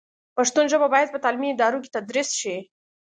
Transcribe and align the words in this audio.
پښتو 0.35 0.59
ژبه 0.71 0.87
باید 0.93 1.09
په 1.11 1.19
تعلیمي 1.23 1.49
ادارو 1.51 1.81
کې 1.83 1.93
تدریس 1.95 2.29
شي. 2.39 2.57